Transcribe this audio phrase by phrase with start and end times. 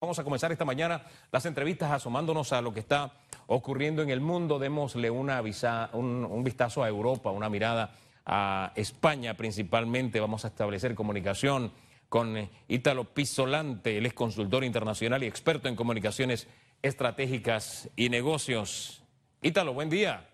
[0.00, 1.02] Vamos a comenzar esta mañana
[1.32, 3.14] las entrevistas asomándonos a lo que está
[3.48, 4.60] ocurriendo en el mundo.
[4.60, 5.42] Démosle una
[5.92, 10.20] un, vistazo a Europa, una mirada a España principalmente.
[10.20, 11.72] Vamos a establecer comunicación
[12.08, 16.46] con Ítalo Pisolante, él es consultor internacional y experto en comunicaciones
[16.80, 19.02] estratégicas y negocios.
[19.42, 20.30] Ítalo, buen día.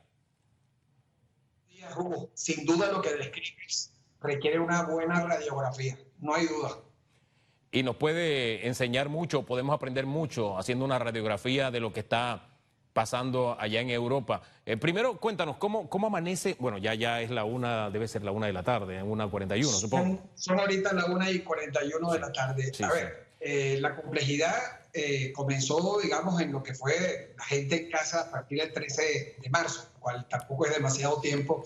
[1.64, 2.30] Buen día, Hugo.
[2.34, 6.83] Sin duda lo que describes requiere una buena radiografía, no hay duda
[7.74, 12.48] y nos puede enseñar mucho, podemos aprender mucho haciendo una radiografía de lo que está
[12.92, 14.42] pasando allá en Europa.
[14.64, 16.56] Eh, primero, cuéntanos, ¿cómo, ¿cómo amanece?
[16.60, 19.76] Bueno, ya, ya es la una, debe ser la una de la tarde, una 41,
[19.76, 20.22] supongo.
[20.36, 22.70] Son, ahorita la una y 41 de la tarde.
[22.80, 24.54] a ver, eh, la complejidad
[24.92, 29.36] eh, comenzó, digamos, en lo que fue la gente en casa a partir del 13
[29.42, 31.64] de marzo, cual tampoco es demasiado tiempo,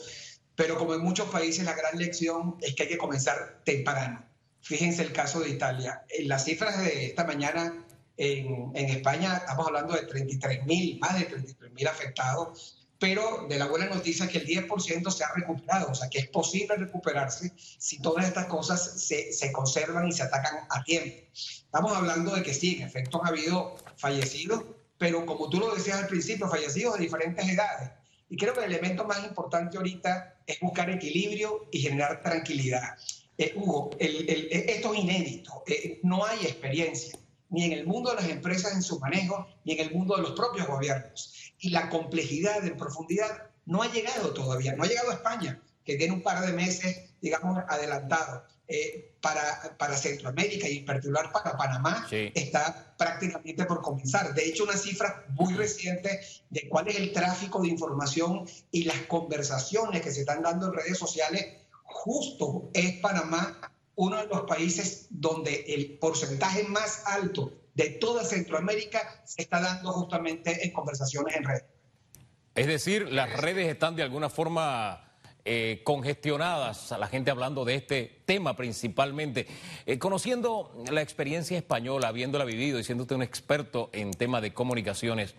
[0.57, 4.25] pero como en muchos países la gran lección es que hay que comenzar temprano.
[4.61, 6.05] Fíjense el caso de Italia.
[6.09, 7.87] En las cifras de esta mañana
[8.19, 13.67] en, España estamos hablando de 33 mil, más de 33 mil afectados, pero de la
[13.67, 18.03] buena noticia que el 10% se ha recuperado, o sea que es posible recuperarse si
[18.03, 21.17] todas estas cosas se, se, conservan y se atacan a tiempo.
[21.33, 24.65] Estamos hablando de que sí, en efecto ha habido fallecidos,
[24.99, 27.91] pero como tú lo decías al principio, fallecidos de diferentes edades.
[28.31, 32.97] Y creo que el elemento más importante ahorita es buscar equilibrio y generar tranquilidad.
[33.39, 37.17] Eh, Hugo, esto es inédito, eh, no hay experiencia
[37.51, 40.23] ni en el mundo de las empresas en su manejo, ni en el mundo de
[40.23, 41.53] los propios gobiernos.
[41.61, 45.97] Y la complejidad en profundidad no ha llegado todavía, no ha llegado a España, que
[45.97, 48.45] tiene un par de meses, digamos, adelantado.
[48.71, 54.35] Eh, para, para, Centroamérica y en particular para Panamá está prácticamente por comenzar.
[54.35, 59.01] De hecho, una cifra muy reciente de cuál es el tráfico de información y las
[59.07, 61.47] conversaciones que se están dando en redes sociales
[61.89, 69.23] justo es Panamá uno de los países donde el porcentaje más alto de toda Centroamérica
[69.25, 71.63] se está dando justamente en conversaciones en red.
[72.55, 75.09] Es decir, las redes están de alguna forma
[75.45, 79.47] eh, congestionadas, la gente hablando de este tema principalmente.
[79.87, 85.35] Eh, conociendo la experiencia española, habiéndola vivido y siendo un experto en tema de comunicaciones,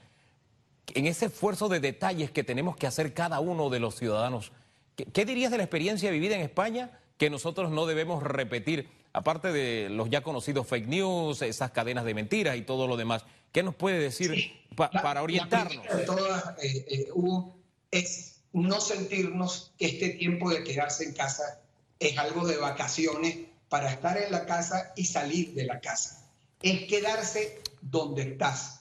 [0.95, 4.51] en ese esfuerzo de detalles que tenemos que hacer cada uno de los ciudadanos,
[5.13, 9.89] ¿Qué, dirías de la experiencia vivida en España que nosotros no debemos repetir, aparte de
[9.89, 13.23] los ya conocidos fake news, esas cadenas de mentiras y todo lo demás?
[13.51, 15.85] ¿Qué nos puede decir para orientarnos?
[15.85, 17.55] La de todas, eh, eh, Hugo,
[17.91, 21.61] es no sentirnos que este tiempo de quedarse en casa
[21.99, 26.25] es algo de vacaciones para estar en la casa y salir de la casa.
[26.61, 28.78] Es quedarse donde estás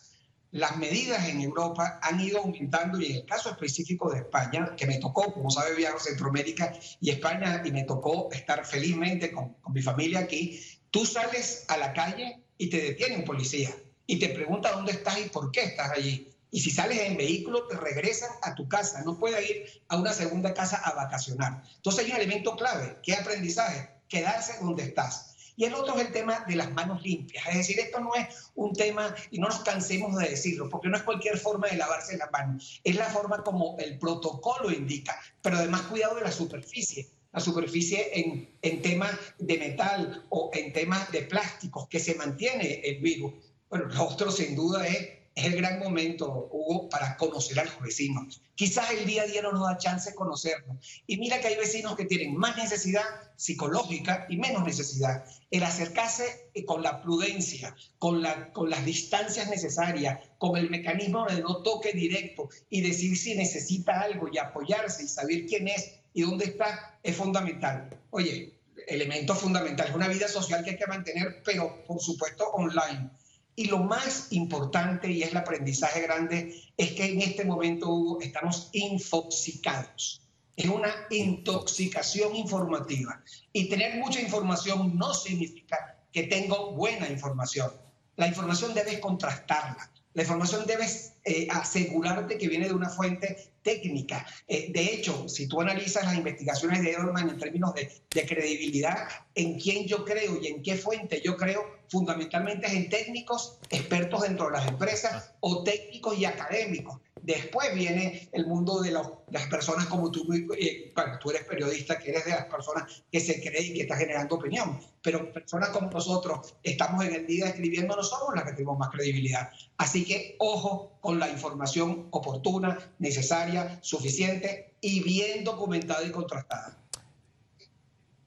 [0.50, 4.86] las medidas en Europa han ido aumentando y en el caso específico de España, que
[4.86, 9.56] me tocó, como sabe, viajar a Centroamérica y España y me tocó estar felizmente con,
[9.72, 10.60] mi familia aquí,
[10.90, 13.70] tú sales a la calle y te detiene un policía
[14.06, 16.32] y te pregunta dónde estás y por qué estás allí.
[16.50, 19.02] Y si sales en vehículo, te regresan a tu casa.
[19.04, 21.62] No puedes ir a una segunda casa a vacacionar.
[21.76, 22.96] Entonces hay un elemento clave.
[23.02, 23.90] ¿Qué aprendizaje?
[24.08, 25.27] Quedarse donde estás.
[25.58, 27.44] Y el otro es el tema de las manos limpias.
[27.48, 30.96] Es decir, esto no es un tema, y no nos cansemos de decirlo, porque no
[30.96, 32.80] es cualquier forma de lavarse las manos.
[32.84, 38.18] Es la forma como el protocolo indica, pero además cuidado de la superficie la superficie
[38.18, 43.34] en, en temas de metal o en temas de plásticos que se mantiene el virus.
[43.68, 47.80] Bueno, lo otro sin duda es es el gran momento, Hugo, para conocer a los
[47.80, 48.42] vecinos.
[48.56, 50.78] Quizás el día a día no nos da chance de conocernos.
[51.06, 53.04] Y mira que hay vecinos que tienen más necesidad
[53.36, 55.24] psicológica y menos necesidad.
[55.52, 61.24] El acercarse eh, con la prudencia, con, la, con las distancias necesarias, con el mecanismo
[61.26, 66.00] de no toque directo y decir si necesita algo y apoyarse y saber quién es
[66.14, 67.96] y dónde está, es fundamental.
[68.10, 73.10] Oye, elemento fundamental, es una vida social que hay que mantener, pero por supuesto online
[73.58, 78.20] y lo más importante, y es el aprendizaje grande, es que en este momento, Hugo,
[78.20, 80.22] estamos infoxicados.
[80.54, 83.20] Es una intoxicación informativa.
[83.52, 87.72] Y tener mucha información no significa que tengo buena información.
[88.14, 89.90] La información debes contrastarla.
[90.14, 94.24] La información debes eh, asegurarte que viene de una fuente técnica.
[94.46, 99.08] Eh, de hecho, si tú analizas las investigaciones de Edelman en términos de, de, credibilidad,
[99.34, 104.22] en quién yo creo y en qué fuente yo creo, fundamentalmente es en técnicos expertos
[104.22, 106.98] dentro de las empresas o técnicos y académicos.
[107.22, 110.26] Después viene el mundo de las personas como tú,
[110.56, 113.96] eh, tú eres periodista, que eres de las personas que se cree y que está
[113.96, 118.52] generando opinión, pero personas como nosotros estamos en el día escribiendo, no somos las que
[118.52, 119.50] tenemos más credibilidad.
[119.76, 126.78] Así que ojo con la información oportuna, necesaria, suficiente y bien documentada y contrastada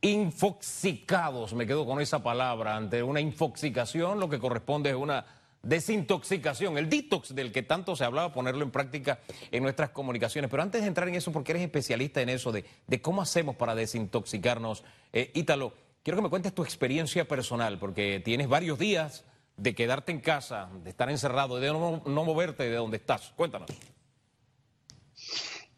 [0.01, 5.25] infoxicados, me quedo con esa palabra, ante una infoxicación lo que corresponde es una
[5.61, 9.19] desintoxicación, el detox del que tanto se hablaba, ponerlo en práctica
[9.51, 10.49] en nuestras comunicaciones.
[10.49, 12.65] Pero antes de entrar en eso, porque eres especialista en eso, de,
[13.01, 14.83] cómo hacemos para desintoxicarnos,
[15.13, 19.23] eh, Ítalo, quiero que me cuentes tu experiencia personal, porque tienes varios días
[19.57, 23.33] de quedarte en casa, de estar encerrado, de no, no moverte de donde estás.
[23.35, 23.69] Cuéntanos.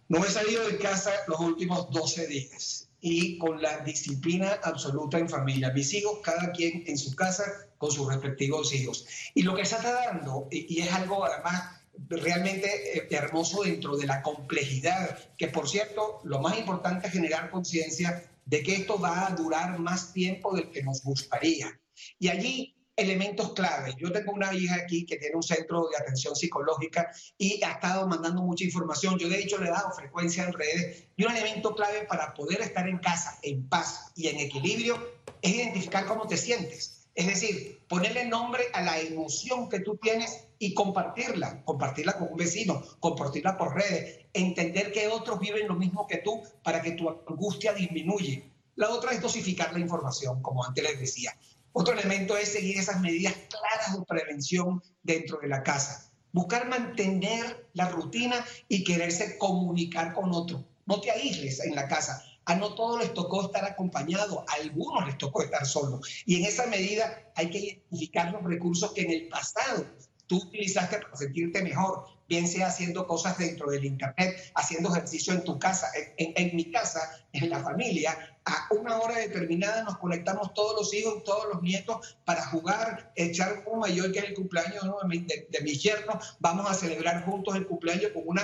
[0.07, 5.27] No he salido de casa los últimos 12 días y con la disciplina absoluta en
[5.27, 5.71] familia.
[5.71, 7.43] Mis hijos, cada quien en su casa
[7.77, 9.05] con sus respectivos hijos.
[9.33, 14.07] Y lo que se está dando, y es algo además realmente eh, hermoso dentro de
[14.07, 19.27] la complejidad, que por cierto, lo más importante es generar conciencia de que esto va
[19.27, 21.77] a durar más tiempo del que nos gustaría.
[22.19, 23.95] Y allí elementos clave.
[23.97, 28.07] Yo tengo una hija aquí que tiene un centro de atención psicológica y ha estado
[28.07, 29.17] mandando mucha información.
[29.17, 32.61] Yo de hecho le he dado frecuencia en redes y un elemento clave para poder
[32.61, 34.97] estar en casa en paz y en equilibrio
[35.41, 37.07] es identificar cómo te sientes.
[37.15, 42.37] Es decir, ponerle nombre a la emoción que tú tienes y compartirla, compartirla con un
[42.37, 47.09] vecino, compartirla por redes, entender que otros viven lo mismo que tú para que tu
[47.09, 48.49] angustia disminuye.
[48.75, 51.37] La otra es dosificar la información, como antes les decía.
[51.75, 56.11] Otro elemento es seguir esas medidas claras de prevención dentro de la casa.
[56.31, 60.63] Buscar mantener la rutina y quererse comunicar con otro.
[60.85, 62.23] No te aísles en la casa.
[62.45, 66.07] A no todos les tocó estar acompañados, a algunos les tocó estar solos.
[66.27, 69.85] Y en esa medida hay que identificar los recursos que en el pasado
[70.27, 75.43] tú utilizaste para sentirte mejor, bien sea haciendo cosas dentro del Internet, haciendo ejercicio en
[75.43, 75.87] tu casa.
[76.17, 81.23] En, mi casa, en la familia, a una hora determinada nos conectamos todos los hijos,
[81.23, 85.81] todos los nietos para jugar, echar un mayor que es el cumpleaños de, de, mis
[85.81, 86.37] yernos.
[86.39, 88.43] Vamos a celebrar juntos el cumpleaños con una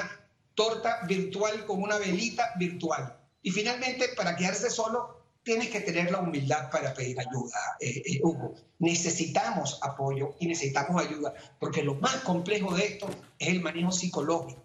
[0.55, 3.17] torta virtual, con una velita virtual.
[3.41, 8.19] Y finalmente, para quedarse solo, tienes que tener la humildad para pedir ayuda, eh, eh,
[8.23, 8.55] Hugo.
[8.79, 14.63] Necesitamos apoyo y necesitamos ayuda, porque lo más complejo de esto es el manejo psicológico.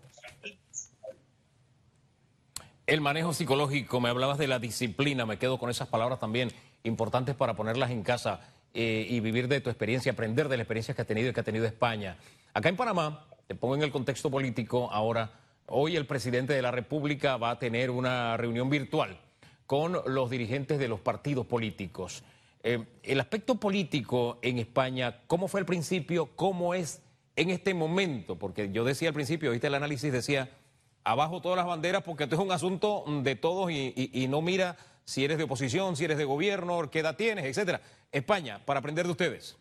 [2.86, 7.34] El manejo psicológico, me hablabas de la disciplina, me quedo con esas palabras también importantes
[7.34, 8.40] para ponerlas en casa
[8.74, 11.40] eh, y vivir de tu experiencia, aprender de la experiencia que ha tenido y que
[11.40, 12.18] ha tenido España.
[12.52, 15.32] Acá en Panamá, te pongo en el contexto político, ahora,
[15.66, 19.18] hoy el presidente de la República va a tener una reunión virtual
[19.66, 22.22] con los dirigentes de los partidos políticos.
[22.62, 26.30] Eh, el aspecto político en España, ¿cómo fue al principio?
[26.34, 27.02] ¿Cómo es
[27.36, 28.38] en este momento?
[28.38, 30.50] Porque yo decía al principio, viste el análisis, decía,
[31.04, 35.24] abajo todas las banderas porque esto es un asunto de todos y, no mira si
[35.24, 37.82] eres de oposición, si eres de gobierno, qué edad tienes, etcétera.
[38.10, 39.58] España, para aprender de ustedes.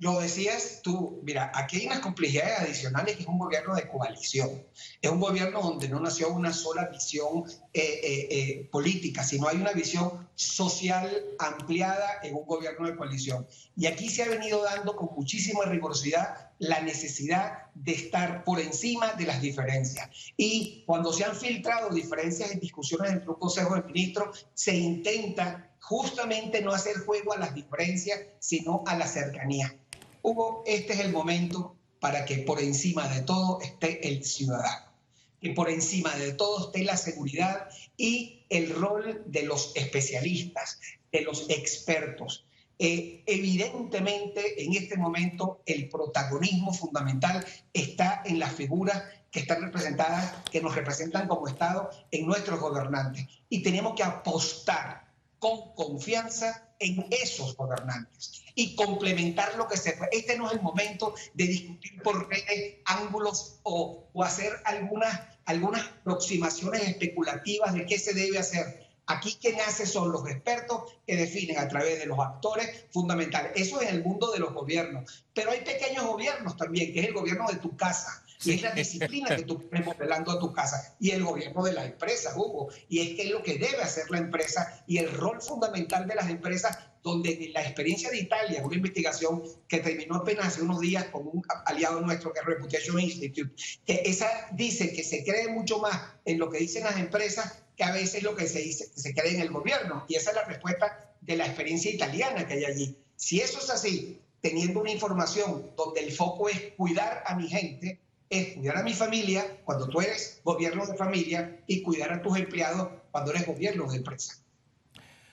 [0.00, 4.64] Lo decías tú, mira, aquí hay unas complejidades adicionales que es un gobierno de coalición.
[5.02, 7.44] Es un gobierno donde no nació una sola visión
[7.74, 13.46] eh, eh, eh, política, sino hay una visión social ampliada en un gobierno de coalición.
[13.76, 19.12] Y aquí se ha venido dando con muchísima rigurosidad la necesidad de estar por encima
[19.12, 20.08] de las diferencias.
[20.38, 25.70] Y cuando se han filtrado diferencias en discusiones entre un Consejo de Ministros, se intenta
[25.78, 29.76] justamente no hacer juego a las diferencias, sino a la cercanía.
[30.22, 34.92] Hugo, este es el momento para que por encima de todo esté el ciudadano,
[35.40, 40.80] que por encima de todo esté la seguridad y el rol de los especialistas,
[41.12, 42.46] de los expertos.
[42.78, 47.44] Eh, evidentemente, en este momento, el protagonismo fundamental
[47.74, 53.26] está en las figuras que están representadas, que nos representan como Estado en nuestros gobernantes.
[53.48, 60.10] Y tenemos que apostar con confianza en esos gobernantes y complementar lo que se puede.
[60.12, 65.82] Este no es el momento de discutir por redes, ángulos o, o hacer algunas, algunas
[65.82, 68.88] aproximaciones especulativas de qué se debe hacer.
[69.06, 73.52] Aquí quien hace son los expertos que definen a través de los actores fundamentales.
[73.56, 75.24] Eso es el mundo de los gobiernos.
[75.34, 78.72] Pero hay pequeños gobiernos también, que es el gobierno de tu casa, y es la
[78.72, 82.70] disciplina que tú estás a tu casa y el gobierno de la empresa, Hugo.
[82.88, 86.14] Y es que es lo que debe hacer la empresa y el rol fundamental de
[86.14, 91.06] las empresas, donde la experiencia de Italia, una investigación que terminó apenas hace unos días
[91.06, 93.52] con un aliado nuestro que es Reputation Institute,
[93.84, 97.84] que esa dice que se cree mucho más en lo que dicen las empresas que
[97.84, 100.04] a veces lo que se dice se cree en el gobierno.
[100.08, 102.96] Y esa es la respuesta de la experiencia italiana que hay allí.
[103.16, 108.00] Si eso es así, teniendo una información donde el foco es cuidar a mi gente,
[108.30, 112.38] es cuidar a mi familia cuando tú eres gobierno de familia y cuidar a tus
[112.38, 114.36] empleados cuando eres gobierno de empresa.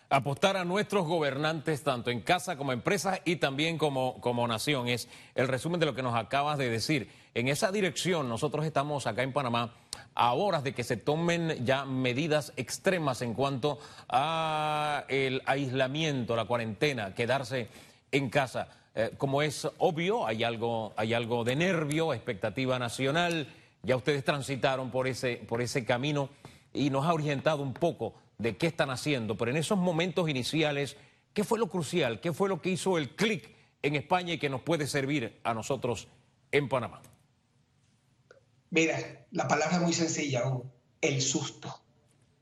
[0.10, 5.10] Apostar a nuestros gobernantes, tanto en casa como empresa y también como, como nación, es
[5.36, 7.10] el resumen de lo que nos acabas de decir.
[7.36, 9.75] En esa dirección, nosotros estamos acá en Panamá
[10.16, 16.46] a horas de que se tomen ya medidas extremas en cuanto a el aislamiento, la
[16.46, 17.68] cuarentena, quedarse
[18.12, 18.70] en casa.
[19.00, 23.48] Eh, como es obvio, hay algo, hay algo de nervio, expectativa nacional.
[23.84, 26.30] Ya ustedes transitaron por ese, por ese camino
[26.74, 29.38] y nos ha orientado un poco de qué están haciendo.
[29.38, 30.98] Pero en esos momentos iniciales,
[31.36, 32.20] ¿qué fue lo crucial?
[32.22, 33.48] ¿Qué fue lo que hizo el clic
[33.84, 36.08] en España y que nos puede servir a nosotros
[36.51, 37.04] en Panamá?
[38.72, 40.42] Mira, la palabra es muy sencilla,
[41.01, 41.82] el susto.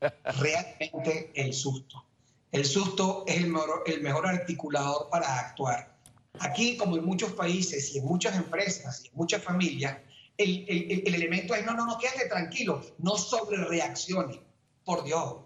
[0.00, 2.06] Realmente el susto.
[2.50, 5.95] El susto es el mejor, el mejor articulador para actuar.
[6.40, 9.98] Aquí, como en muchos países y en muchas empresas y en muchas familias,
[10.36, 14.38] el, el, elemento es, no, no, no, quédate tranquilo, no sobre reacciones.
[14.84, 15.36] Por Dios,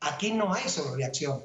[0.00, 1.42] aquí no hay sobre reacción.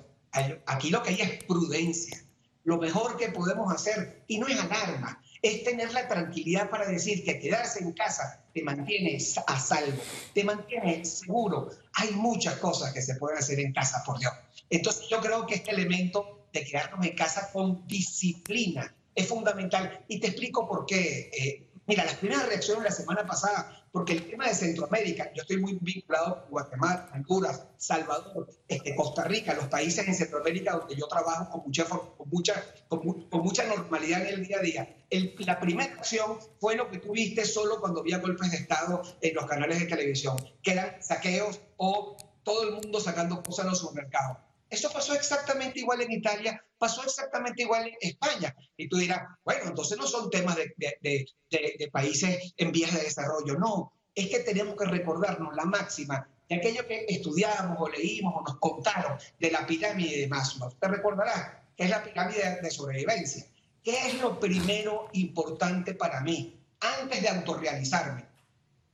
[0.66, 2.24] Aquí lo que hay es prudencia.
[2.64, 7.24] Lo mejor que podemos hacer, y no es alarma, es tener la tranquilidad para decir
[7.26, 10.02] que quedarse en casa te mantiene a salvo,
[10.34, 11.72] te mantiene seguro.
[11.96, 14.32] Hay muchas cosas que se pueden hacer en casa, por Dios.
[14.70, 20.06] Entonces yo creo que este elemento de quedarnos en casa con disciplina es fundamental.
[20.08, 21.30] Y te explico por qué.
[21.38, 25.58] Eh, mira, las primeras reacciones la semana pasada porque el tema de Centroamérica, yo estoy
[25.58, 31.06] muy vinculado con Guatemala, Honduras, Salvador, este, Costa Rica, los países en Centroamérica donde yo
[31.06, 34.96] trabajo con mucha, con mucha, con, mucha normalidad en el día a día.
[35.38, 39.46] la primera acción fue lo que tuviste solo cuando había golpes de Estado en los
[39.46, 44.40] canales de televisión, que eran saqueos o todo el mundo sacando cosas en los supermercados.
[44.74, 48.56] Eso pasó exactamente igual en Italia, pasó exactamente igual en España.
[48.76, 53.54] Y tú dirás, bueno, entonces no son temas de, países en vías de desarrollo.
[53.60, 58.42] No, es que tenemos que recordarnos la máxima de aquello que estudiamos o leímos o
[58.42, 60.74] nos contaron de la pirámide de Maslow.
[60.80, 63.46] Te recordarás que es la pirámide de sobrevivencia.
[63.84, 68.26] ¿Qué es lo primero importante para mí antes de autorrealizarme?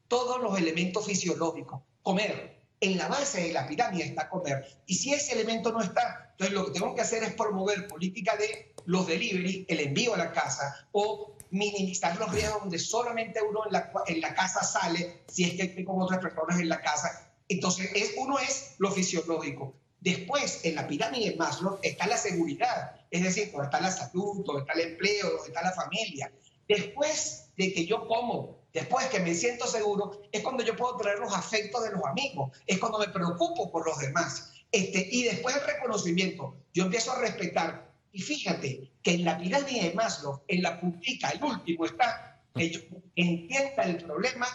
[0.09, 1.81] Todos los elementos fisiológicos.
[2.01, 4.65] Comer, en la base de la pirámide está comer.
[4.85, 8.35] Y si ese elemento no está, entonces lo que tenemos que hacer es promover política
[8.37, 13.61] de los delivery, el envío a la casa o minimizar los riesgos donde solamente uno
[14.07, 17.31] en la, casa sale si es que hay como otras personas en la casa.
[17.47, 19.73] Entonces, es, uno es lo fisiológico.
[19.99, 24.73] Después, en la pirámide de Maslow está la seguridad, es decir, está la salud, está
[24.73, 26.31] el empleo, está la familia.
[26.67, 31.19] Después de que yo como Después que me siento seguro, es cuando yo puedo traer
[31.19, 34.51] los afectos de los amigos, es cuando me preocupo por los demás.
[34.71, 37.89] Este, y después el reconocimiento, yo empiezo a respetar.
[38.11, 42.89] Y fíjate que en la pirámide de Maslow, en la puntica, el último está que
[43.15, 44.47] entienda el problema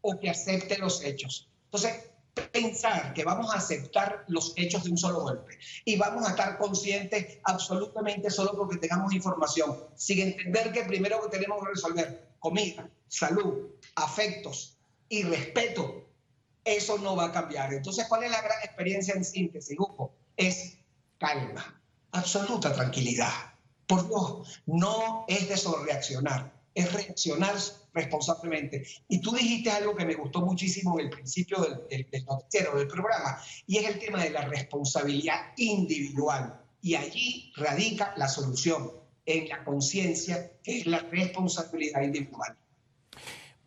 [0.00, 1.48] o que acepte los hechos.
[1.64, 2.10] Entonces,
[2.52, 6.56] pensar que vamos a aceptar los hechos de un solo golpe y vamos a estar
[6.56, 13.70] conscientes absolutamente solo porque tengamos información, sin entender que primero tenemos que resolver comida, salud,
[13.94, 14.78] afectos
[15.08, 16.08] y respeto,
[16.64, 17.72] eso no va a cambiar.
[17.72, 20.12] Entonces, ¿cuál es la gran experiencia en síntesis, Hugo?
[20.36, 20.78] Es
[21.18, 21.80] calma,
[22.12, 23.32] absoluta tranquilidad.
[23.86, 27.54] Por Dios, no es de sobrereaccionar, es reaccionar
[27.94, 28.86] responsablemente.
[29.08, 32.76] Y tú dijiste algo que me gustó muchísimo en el principio del, del, del noticiero,
[32.76, 36.60] del programa, y es el tema de la responsabilidad individual.
[36.82, 38.92] Y allí radica la solución
[39.28, 42.56] en la conciencia, que es la responsabilidad individual.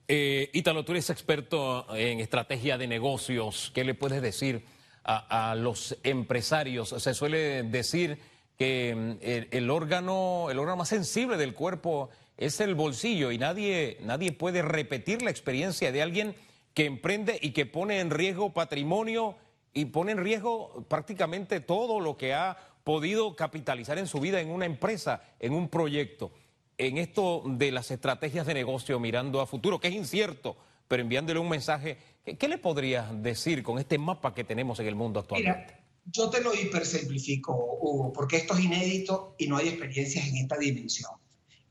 [0.08, 3.72] Eh, Ítalo, tú eres experto en estrategia de negocios.
[3.74, 4.66] ¿Qué le puedes decir
[5.04, 6.90] a, los empresarios?
[6.90, 8.18] Se suele decir
[8.58, 14.00] que mm, el, órgano, el órgano más sensible del cuerpo es el bolsillo y nadie,
[14.02, 16.36] nadie puede repetir la experiencia de alguien
[16.74, 19.38] que emprende y que pone en riesgo patrimonio
[19.74, 24.50] y pone en riesgo prácticamente todo lo que ha podido capitalizar en su vida en
[24.50, 26.32] una empresa, en un proyecto,
[26.78, 30.58] en esto de las estrategias de negocio mirando a futuro, que es incierto,
[30.88, 34.96] pero enviándole un mensaje, ¿qué, le podrías decir con este mapa que tenemos en el
[34.96, 35.74] mundo actualmente?
[35.74, 40.38] Mira, yo te lo hipersimplifico, Hugo, porque esto es inédito y no hay experiencias en
[40.38, 41.12] esta dimensión.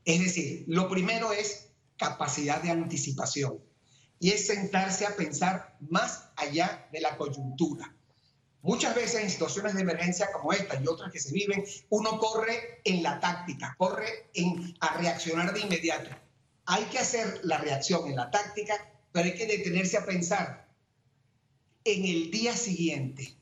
[0.05, 3.59] Es decir, lo primero es capacidad de anticipación
[4.19, 7.95] y es sentarse a pensar más allá de la coyuntura.
[8.63, 12.81] Muchas veces en situaciones de emergencia como esta y otras que se viven, uno corre
[12.83, 16.09] en la táctica, corre en, a reaccionar de inmediato.
[16.65, 18.75] Hay que hacer la reacción en la táctica,
[19.11, 20.61] pero hay que detenerse a pensar
[21.83, 23.35] en el día siguiente,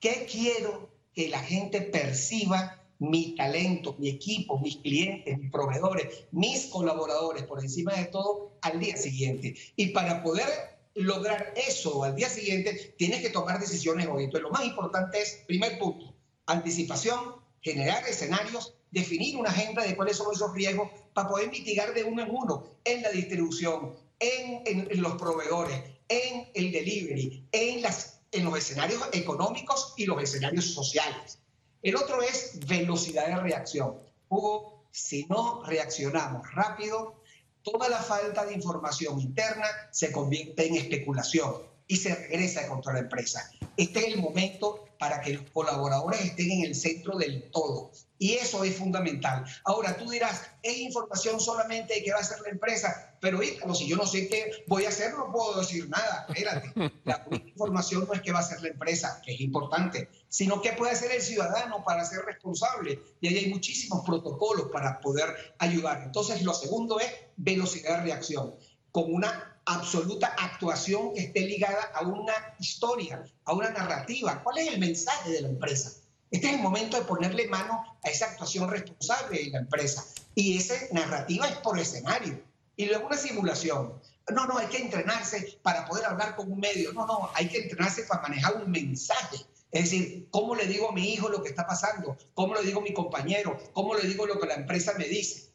[0.00, 6.66] ¿qué quiero que la gente perciba mi talento, mi equipo, mis clientes, mis proveedores, mis
[6.66, 9.54] colaboradores, por encima de todo, al día siguiente?
[9.76, 14.24] Y para poder lograr eso al día siguiente, tienes que tomar decisiones hoy.
[14.24, 16.14] Entonces, lo más importante es, primer punto,
[16.46, 22.04] anticipación, generar escenarios, definir una agenda de cuáles son esos riesgos para poder mitigar de
[22.04, 27.84] uno en uno en la distribución, en, los proveedores, en el delivery, en,
[28.32, 31.40] en los escenarios económicos y los escenarios sociales.
[31.82, 33.98] El otro es velocidad de reacción.
[34.28, 37.20] Hugo, si no reaccionamos rápido,
[37.66, 41.52] toda la falta de información interna se convierte en especulación
[41.88, 43.50] y se regresa contra la empresa.
[43.76, 47.90] Este es el momento para que los colaboradores estén en el centro del todo.
[48.18, 49.44] Y eso es fundamental.
[49.64, 53.40] Ahora, tú dirás, es información solamente de qué va a hacer la empresa, pero
[53.74, 56.24] si yo no sé qué voy a hacer, no puedo decir nada.
[56.28, 56.72] Espérate,
[57.04, 60.72] la información no es qué va a hacer la empresa, que es importante, sino qué
[60.72, 63.02] puede hacer el ciudadano para ser responsable.
[63.20, 66.02] Y ahí hay muchísimos protocolos para poder ayudar.
[66.04, 68.54] Entonces, lo segundo es velocidad de reacción,
[68.92, 74.42] con una absoluta actuación que esté ligada a una historia, a una narrativa.
[74.42, 75.92] ¿Cuál es el mensaje de la empresa?
[76.30, 80.04] Este es el momento de ponerle mano a esa actuación responsable de la empresa.
[80.34, 82.42] Y esa narrativa es por escenario.
[82.76, 83.94] Y luego una simulación.
[84.32, 86.92] No, no, hay que entrenarse para poder hablar con un medio.
[86.92, 89.36] No, no, hay que entrenarse para manejar un mensaje.
[89.70, 92.16] Es decir, ¿cómo le digo a mi hijo lo que está pasando?
[92.34, 93.58] ¿Cómo le digo a mi compañero?
[93.72, 95.45] ¿Cómo le digo lo que la empresa me dice?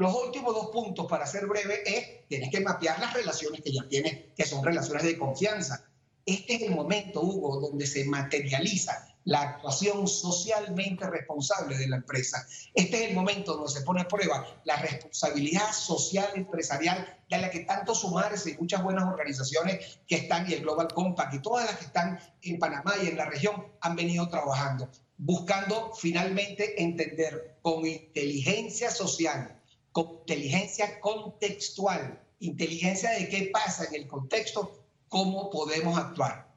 [0.00, 3.86] Los últimos dos puntos, para ser breve, es tienes que mapear las relaciones que ya
[3.86, 5.90] tienes, que son relaciones de confianza.
[6.24, 12.46] Este es el momento, Hugo, donde se materializa la actuación socialmente responsable de la empresa.
[12.72, 17.50] Este es el momento donde se pone a prueba la responsabilidad social empresarial de la
[17.50, 21.76] que tanto sumarse muchas buenas organizaciones que están, y el Global Compact, y todas las
[21.76, 24.88] que están en Panamá y en la región han venido trabajando,
[25.18, 29.59] buscando finalmente entender con inteligencia social
[29.94, 36.48] inteligencia contextual, inteligencia de qué pasa en el contexto, cómo podemos actuar.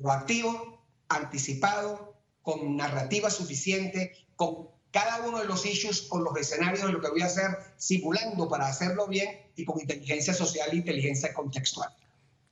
[0.00, 6.92] Proactivo, anticipado, con narrativa suficiente, con cada uno de los issues, con los escenarios de
[6.92, 11.34] lo que voy a hacer, simulando para hacerlo bien y con inteligencia social e inteligencia
[11.34, 11.90] contextual.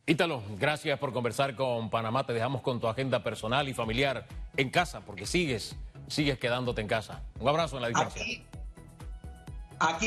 [0.05, 2.27] Ítalo, gracias por conversar con Panamá.
[2.27, 5.75] Te dejamos con tu agenda personal y familiar en casa, porque sigues,
[6.09, 7.23] sigues quedándote en casa.
[7.41, 8.23] Un abrazo en la distancia.
[8.23, 8.45] Aquí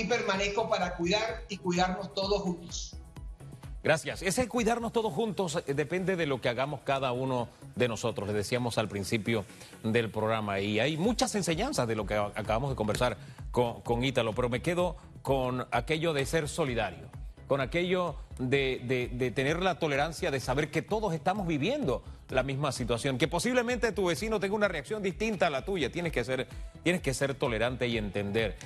[0.07, 2.95] permanezco para cuidar y cuidarnos todos juntos.
[3.81, 4.21] Gracias.
[4.21, 8.27] Ese cuidarnos todos juntos eh, depende de lo que hagamos cada uno de nosotros.
[8.27, 9.45] Le decíamos al principio
[9.83, 13.17] del programa y hay muchas enseñanzas de lo que acabamos de conversar
[13.51, 17.07] con, con Ítalo, pero me quedo con aquello de ser solidario,
[17.47, 22.71] con aquello de, de, tener la tolerancia de saber que todos estamos viviendo la misma
[22.71, 25.91] situación, que posiblemente tu vecino tenga una reacción distinta a la tuya.
[25.91, 26.47] Tienes que ser,
[26.83, 28.57] tienes que ser tolerante y entender.